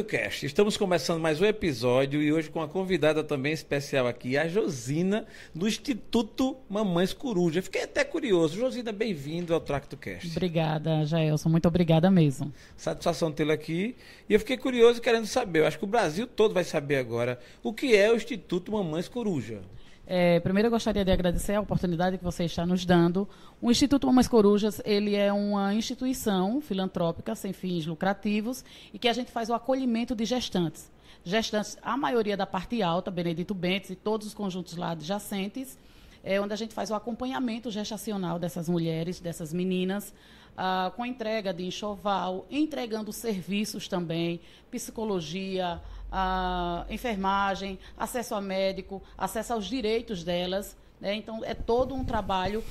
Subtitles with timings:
[0.00, 0.46] Tracto Cast.
[0.46, 5.26] Estamos começando mais um episódio e hoje com uma convidada também especial aqui, a Josina,
[5.54, 7.60] do Instituto Mamães Coruja.
[7.62, 8.56] Fiquei até curioso.
[8.56, 10.30] Josina, bem-vindo ao Tracto Cast.
[10.30, 11.48] Obrigada, Jaelson.
[11.48, 12.52] Muito obrigada mesmo.
[12.76, 13.94] Satisfação tê-la aqui.
[14.28, 17.38] E eu fiquei curioso querendo saber, eu acho que o Brasil todo vai saber agora,
[17.62, 19.60] o que é o Instituto Mamães Coruja.
[20.12, 23.28] É, primeiro eu gostaria de agradecer a oportunidade que você está nos dando.
[23.62, 29.12] O Instituto Mamães Corujas, ele é uma instituição filantrópica sem fins lucrativos e que a
[29.12, 30.90] gente faz o acolhimento de gestantes.
[31.22, 35.78] Gestantes, a maioria da parte alta, Benedito Bentes e todos os conjuntos lá adjacentes,
[36.24, 40.12] é onde a gente faz o acompanhamento gestacional dessas mulheres, dessas meninas,
[40.56, 44.40] ah, com entrega de enxoval, entregando serviços também,
[44.72, 50.76] psicologia, a enfermagem, acesso a médico, acesso aos direitos delas.
[51.00, 51.14] Né?
[51.14, 52.62] Então, é todo um trabalho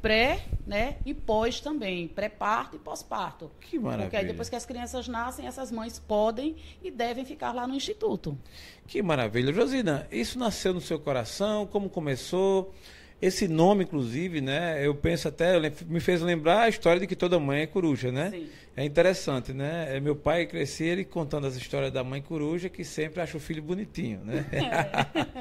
[0.00, 0.96] pré né?
[1.04, 3.50] e pós também, pré-parto e pós-parto.
[3.60, 4.04] Que maravilha.
[4.04, 7.74] Porque aí, depois que as crianças nascem, essas mães podem e devem ficar lá no
[7.74, 8.38] instituto.
[8.86, 9.52] Que maravilha.
[9.52, 11.66] Josina, isso nasceu no seu coração?
[11.66, 12.74] Como começou?
[13.24, 14.86] Esse nome, inclusive, né?
[14.86, 18.30] Eu penso até, me fez lembrar a história de que toda mãe é coruja, né?
[18.30, 18.48] Sim.
[18.76, 19.96] É interessante, né?
[19.96, 23.40] É meu pai crescia ele contando as histórias da mãe coruja, que sempre acha o
[23.40, 24.44] filho bonitinho, né?
[24.52, 25.36] É.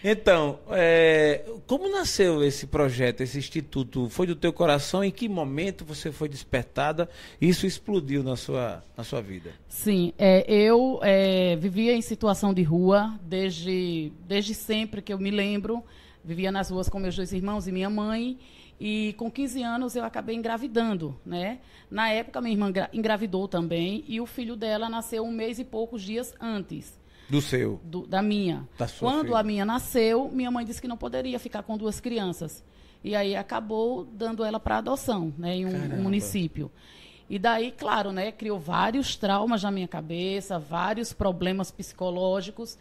[0.12, 4.08] então, é, como nasceu esse projeto, esse instituto?
[4.08, 5.04] Foi do teu coração?
[5.04, 7.06] Em que momento você foi despertada?
[7.38, 9.50] Isso explodiu na sua, na sua vida?
[9.68, 15.30] Sim, é, eu é, vivia em situação de rua desde, desde sempre que eu me
[15.30, 15.84] lembro.
[16.26, 18.36] Vivia nas ruas com meus dois irmãos e minha mãe.
[18.80, 21.60] E com 15 anos eu acabei engravidando, né?
[21.88, 26.02] Na época minha irmã engravidou também e o filho dela nasceu um mês e poucos
[26.02, 26.98] dias antes.
[27.30, 27.80] Do seu?
[27.84, 28.68] Do, da minha.
[28.76, 29.38] Da sua Quando filha.
[29.38, 32.64] a minha nasceu, minha mãe disse que não poderia ficar com duas crianças.
[33.04, 36.72] E aí acabou dando ela para adoção, né, em um, município.
[37.30, 42.76] E daí, claro, né, criou vários traumas na minha cabeça, vários problemas psicológicos.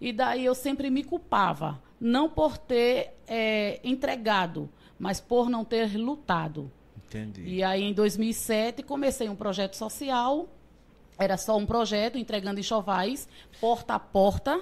[0.00, 5.96] E daí eu sempre me culpava não por ter é, entregado, mas por não ter
[5.96, 6.70] lutado.
[7.06, 7.42] Entendi.
[7.42, 10.48] E aí, em 2007, comecei um projeto social.
[11.18, 13.28] Era só um projeto, entregando enxovais,
[13.60, 14.60] porta a porta.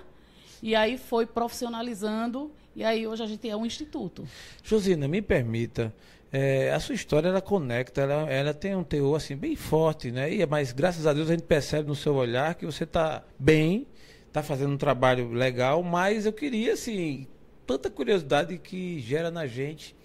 [0.62, 2.50] E aí foi profissionalizando.
[2.74, 4.26] E aí, hoje, a gente é um instituto.
[4.62, 5.92] Josina, me permita.
[6.32, 10.32] É, a sua história ela conecta, ela, ela tem um teor assim bem forte, né?
[10.32, 13.86] E, mas graças a Deus a gente percebe no seu olhar que você está bem,
[14.36, 17.26] está fazendo um trabalho legal, mas eu queria, assim,
[17.66, 19.96] tanta curiosidade que gera na gente,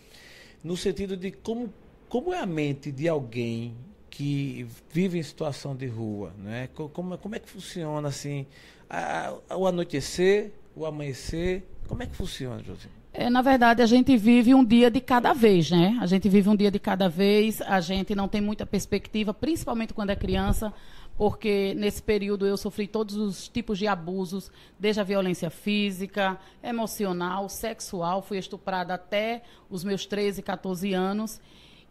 [0.63, 1.73] no sentido de como,
[2.07, 3.75] como é a mente de alguém
[4.09, 6.69] que vive em situação de rua, né?
[6.93, 8.45] Como, como é que funciona, assim,
[8.89, 12.87] a, a, o anoitecer, o amanhecer, como é que funciona, José?
[13.13, 15.97] É, na verdade, a gente vive um dia de cada vez, né?
[15.99, 19.93] A gente vive um dia de cada vez, a gente não tem muita perspectiva, principalmente
[19.93, 20.73] quando é criança
[21.21, 27.47] porque nesse período eu sofri todos os tipos de abusos, desde a violência física, emocional,
[27.47, 31.39] sexual, fui estuprada até os meus 13, 14 anos.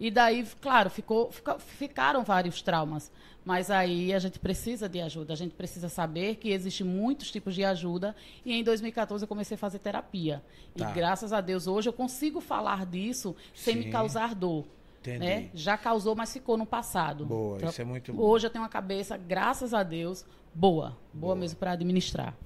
[0.01, 1.31] E daí, claro, ficou,
[1.61, 3.13] ficaram vários traumas.
[3.45, 7.55] Mas aí a gente precisa de ajuda, a gente precisa saber que existem muitos tipos
[7.55, 8.17] de ajuda.
[8.45, 10.43] E em 2014 eu comecei a fazer terapia.
[10.77, 10.91] Tá.
[10.91, 13.85] E graças a Deus hoje eu consigo falar disso sem Sim.
[13.85, 14.67] me causar dor.
[15.07, 15.49] Né?
[15.55, 17.25] Já causou, mas ficou no passado.
[17.25, 18.23] Boa, então, isso é muito bom.
[18.23, 20.89] Hoje eu tenho uma cabeça, graças a Deus, boa.
[20.89, 21.37] Boa, boa.
[21.37, 22.37] mesmo para administrar.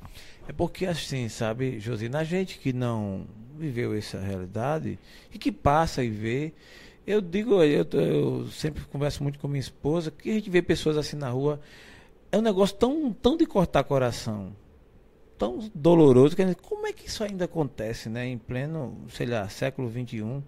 [0.47, 3.27] É porque assim, sabe, Josina, a gente que não
[3.57, 4.99] viveu essa realidade
[5.33, 6.53] e que passa e vê,
[7.07, 10.97] eu digo, eu, eu sempre converso muito com minha esposa, que a gente vê pessoas
[10.97, 11.61] assim na rua,
[12.31, 14.55] é um negócio tão, tão de cortar coração,
[15.37, 19.49] tão doloroso, que gente, como é que isso ainda acontece, né, em pleno, sei lá,
[19.49, 20.43] século 21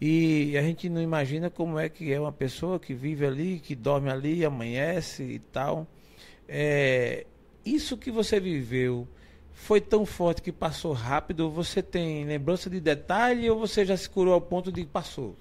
[0.00, 3.74] e a gente não imagina como é que é uma pessoa que vive ali, que
[3.74, 5.86] dorme ali, amanhece e tal.
[6.48, 7.26] É,
[7.64, 9.08] isso que você viveu
[9.52, 11.50] foi tão forte que passou rápido?
[11.50, 15.36] Você tem lembrança de detalhe ou você já se curou ao ponto de passou?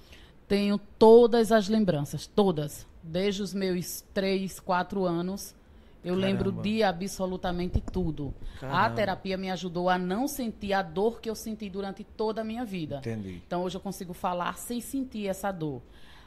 [0.48, 2.88] Tenho todas as lembranças, todas.
[3.04, 5.56] Desde os meus três, quatro anos,
[6.04, 6.28] eu Caramba.
[6.28, 8.34] lembro de absolutamente tudo.
[8.60, 8.80] Caramba.
[8.80, 12.44] A terapia me ajudou a não sentir a dor que eu senti durante toda a
[12.44, 12.98] minha vida.
[12.98, 13.42] Entendi.
[13.46, 15.82] Então hoje eu consigo falar sem sentir essa dor.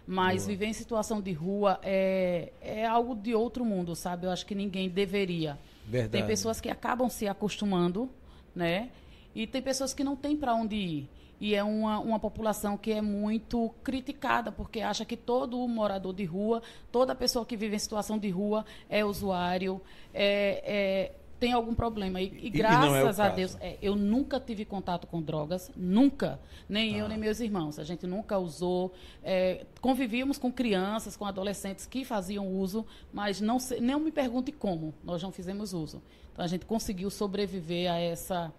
[0.07, 0.49] Mas Boa.
[0.49, 4.27] viver em situação de rua é, é algo de outro mundo, sabe?
[4.27, 5.59] Eu acho que ninguém deveria.
[5.87, 6.13] Verdade.
[6.13, 8.11] Tem pessoas que acabam se acostumando,
[8.55, 8.91] né?
[9.35, 11.09] E tem pessoas que não têm para onde ir
[11.41, 16.25] e é uma, uma população que é muito criticada, porque acha que todo morador de
[16.25, 19.81] rua, toda pessoa que vive em situação de rua é usuário,
[20.13, 22.21] é, é tem algum problema.
[22.21, 23.35] E, e, E- e graças não é a.
[23.35, 26.39] Deus, é, eu nunca tive contato com drogas, nunca.
[26.69, 26.99] Nem Tá.
[26.99, 27.79] eu, nem meus irmãos.
[27.79, 28.93] A gente nunca usou.
[29.25, 34.53] é, convivíamos com crianças, com adolescentes que faziam uso, mas não, sei, não me pergunte
[34.53, 34.93] como.
[35.03, 36.03] Nós não fizemos uso.
[36.31, 38.53] Então a gente conseguiu sobreviver a essa,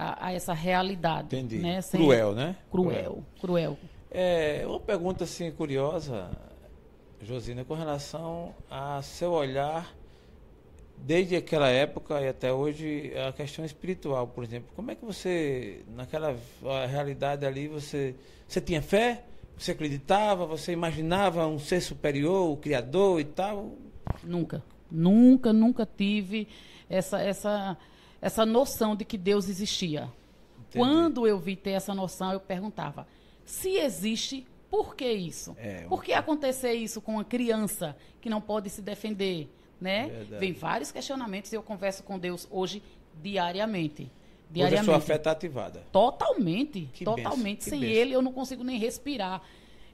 [0.00, 1.26] a, a essa realidade.
[1.26, 1.58] Entendi.
[1.58, 1.80] Né?
[1.80, 2.56] Sem- Cruel, né?
[2.70, 3.78] Cruel, cruel.
[4.10, 6.30] É, uma pergunta assim curiosa,
[7.22, 9.94] Josina, com relação a seu olhar
[10.96, 14.70] desde aquela época e até hoje a questão espiritual, por exemplo.
[14.74, 16.36] Como é que você naquela
[16.88, 18.14] realidade ali você
[18.48, 19.24] você tinha fé?
[19.56, 20.46] Você acreditava?
[20.46, 23.72] Você imaginava um ser superior, o criador e tal?
[24.24, 24.62] Nunca.
[24.90, 26.48] Nunca, nunca tive
[26.88, 27.76] essa, essa,
[28.20, 30.02] essa noção de que Deus existia.
[30.58, 30.76] Entendi.
[30.78, 33.06] Quando eu vi ter essa noção, eu perguntava:
[33.44, 35.56] se existe, por que isso?
[35.58, 39.48] É, Por que acontecer isso com uma criança que não pode se defender?
[39.80, 40.08] Né?
[40.08, 40.40] Verdade.
[40.40, 42.82] Vem vários questionamentos e eu converso com Deus hoje
[43.22, 44.02] diariamente.
[44.02, 44.84] Hoje a Diariamente.
[44.84, 45.84] sua fé está ativada.
[45.92, 47.58] Totalmente, Que totalmente.
[47.58, 47.96] benção, Sem benção.
[47.96, 49.40] ele eu não consigo nem respirar.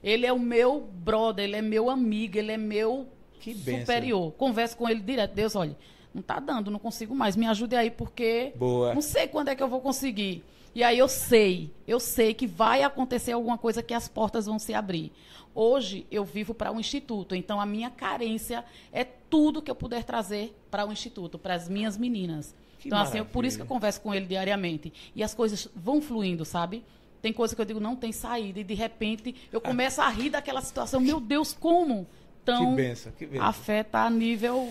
[0.03, 3.07] Ele é o meu brother, ele é meu amigo, ele é meu
[3.39, 3.79] Que benção.
[3.81, 4.31] superior.
[4.33, 5.33] Converso com ele direto.
[5.33, 5.77] Deus, olha,
[6.17, 7.35] não tá dando, não consigo mais.
[7.35, 8.93] Me ajude aí porque Boa.
[8.93, 10.43] não sei quando é que eu vou conseguir.
[10.75, 14.59] E aí eu sei, eu sei que vai acontecer alguma coisa que as portas vão
[14.59, 15.11] se abrir.
[15.55, 20.03] Hoje eu vivo para o instituto, então a minha carência é tudo que eu puder
[20.03, 22.53] trazer para o instituto, para as minhas meninas.
[22.79, 23.79] Que então assim, eu- por isso que eu maravilha.
[23.79, 26.83] converso com ele diariamente e as coisas vão fluindo, sabe?
[27.23, 30.29] Tem coisa que eu digo não tem saída e de repente eu começo a rir
[30.29, 30.99] daquela situação.
[30.99, 32.05] Meu Deus, como?
[32.43, 33.45] Então que benção, que benção.
[33.47, 34.69] a fé tá a nível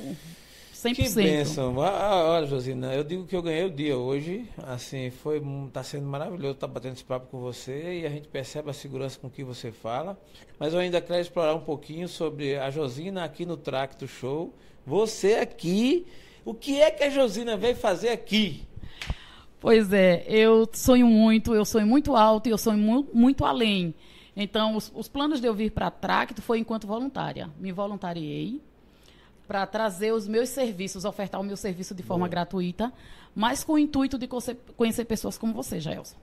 [0.95, 0.95] 100%.
[0.95, 1.81] Que bênção.
[1.81, 4.49] Ah, ah, Olha, Josina, eu digo que eu ganhei o dia hoje.
[4.67, 5.43] Assim, foi,
[5.73, 9.19] tá sendo maravilhoso estar batendo esse papo com você e a gente percebe a segurança
[9.21, 10.19] com que você fala.
[10.59, 14.55] Mas eu ainda quero explorar um pouquinho sobre a Josina aqui no Tracto Show.
[14.87, 16.07] Você aqui,
[16.45, 18.63] o que é que a Josina veio fazer aqui?
[19.59, 23.95] Pois é, eu sonho muito, eu sonho muito alto e eu sonho mu- muito além.
[24.37, 27.51] Então, os, os planos de eu vir para Tracto foi enquanto voluntária.
[27.59, 28.61] Me voluntariei
[29.47, 32.31] para trazer os meus serviços, ofertar o meu serviço de forma Boa.
[32.31, 32.93] gratuita,
[33.35, 34.29] mas com o intuito de
[34.77, 36.17] conhecer pessoas como você, Jaelson.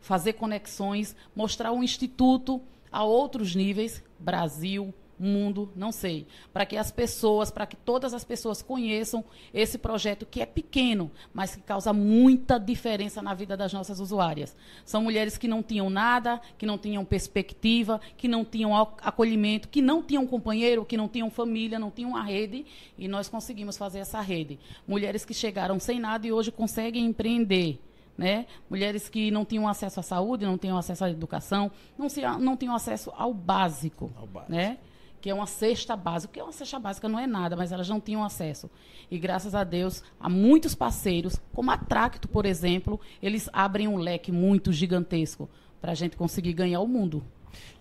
[0.00, 2.60] Fazer conexões, mostrar o instituto
[2.92, 8.24] a outros níveis, Brasil, mundo, não sei, para que as pessoas, para que todas as
[8.24, 9.24] pessoas conheçam
[9.54, 14.54] esse projeto que é pequeno, mas que causa muita diferença na vida das nossas usuárias.
[14.84, 19.68] São mulheres que não tinham nada, que não tinham perspectiva, que não tinham ac- acolhimento,
[19.68, 22.66] que não tinham companheiro, que não tinham família, não tinham uma rede,
[22.98, 24.58] e nós conseguimos fazer essa rede.
[24.86, 27.78] Mulheres que chegaram sem nada e hoje conseguem empreender
[28.18, 28.46] né?
[28.70, 32.56] Mulheres que não tinham acesso à saúde, não tinham acesso à educação, não, se, não
[32.56, 34.52] tinham acesso ao básico, Ao básico.
[34.52, 34.78] né?
[35.26, 36.30] Que é uma cesta básica.
[36.30, 38.70] O que é uma cesta básica não é nada, mas elas não tinham acesso.
[39.10, 43.96] E graças a Deus, há muitos parceiros, como a Tracto, por exemplo, eles abrem um
[43.96, 45.50] leque muito gigantesco
[45.80, 47.24] para a gente conseguir ganhar o mundo.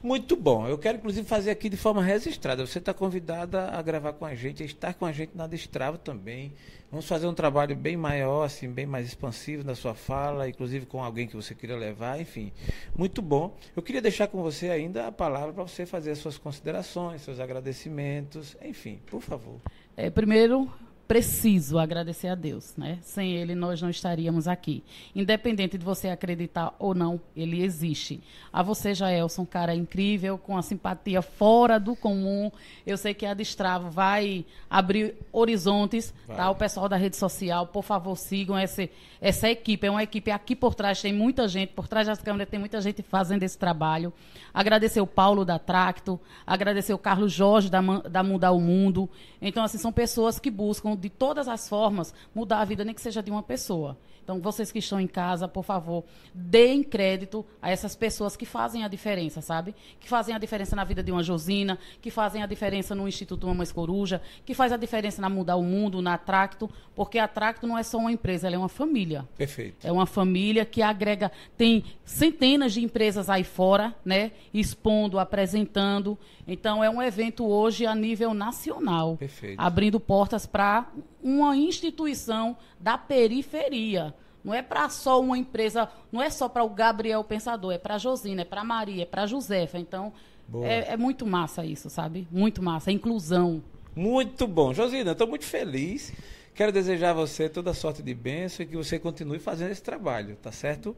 [0.01, 0.68] Muito bom.
[0.68, 2.66] Eu quero, inclusive, fazer aqui de forma registrada.
[2.66, 5.98] Você está convidada a gravar com a gente, a estar com a gente na Destrava
[5.98, 6.54] também.
[6.92, 11.04] Vamos fazer um trabalho bem maior, assim, bem mais expansivo na sua fala, inclusive com
[11.04, 12.51] alguém que você queira levar, enfim.
[12.95, 13.57] Muito bom.
[13.75, 17.39] Eu queria deixar com você ainda a palavra para você fazer as suas considerações, seus
[17.39, 19.60] agradecimentos, enfim, por favor.
[19.98, 20.71] É, primeiro,
[21.07, 22.98] preciso agradecer a Deus, né?
[23.02, 24.84] Sem Ele nós não estaríamos aqui.
[25.16, 28.22] Independente de você acreditar ou não, Ele existe.
[28.52, 32.52] A você, Jaelson, cara incrível, com a simpatia fora do comum.
[32.85, 36.38] Eu sei que a Destravo vai abrir horizontes, Vai.
[36.38, 36.50] tá?
[36.50, 38.90] O pessoal da rede social, por favor, sigam essa,
[39.21, 39.85] essa equipe.
[39.85, 42.81] É uma equipe aqui por trás, tem muita gente, por trás das câmeras tem muita
[42.81, 44.12] gente fazendo esse trabalho.
[44.54, 49.09] Agradecer o Paulo da Tracto, agradecer o Carlos Jorge da, da Mudar o Mundo.
[49.42, 53.02] Então, assim, são pessoas que buscam, de todas as formas, mudar a vida, nem que
[53.02, 53.97] seja de uma pessoa.
[54.25, 58.83] Então, vocês que estão em casa, por favor, deem crédito a essas pessoas que fazem
[58.83, 59.75] a diferença, sabe?
[59.99, 63.45] Que fazem a diferença na vida de uma Josina, que fazem a diferença no Instituto
[63.45, 67.68] Mamães Coruja, que faz a diferença na Mudar o Mundo, na Tracto, porque a Tracto
[67.68, 69.28] não é só uma empresa, ela é uma família.
[69.37, 69.85] Perfeito.
[69.85, 74.31] É uma família que agrega, tem centenas de empresas aí fora, né?
[74.52, 76.18] Expondo, apresentando.
[76.47, 79.18] Então, é um evento hoje a nível nacional.
[79.18, 79.59] Perfeito.
[79.59, 80.84] Abrindo portas para
[81.21, 84.13] uma instituição da periferia.
[84.44, 87.95] Não é para só uma empresa, não é só para o Gabriel Pensador, é para
[87.95, 89.80] a Josina, é para a Maria, é para a Josefa.
[89.80, 90.13] Então,
[90.61, 92.27] é, é muito massa isso, sabe?
[92.31, 92.92] Muito massa.
[92.92, 93.63] A inclusão.
[93.95, 94.73] Muito bom.
[94.73, 96.13] Josina, estou muito feliz
[96.56, 100.38] Quero desejar a você toda sorte de bênção e que você continue fazendo esse trabalho,
[100.38, 100.95] tá certo?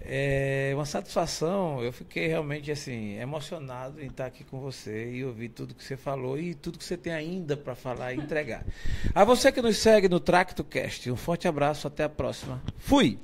[0.00, 5.50] É uma satisfação, eu fiquei realmente assim, emocionado em estar aqui com você e ouvir
[5.50, 8.64] tudo que você falou e tudo que você tem ainda para falar e entregar.
[9.14, 12.60] A você que nos segue no TractoCast, um forte abraço, até a próxima.
[12.76, 13.20] Fui!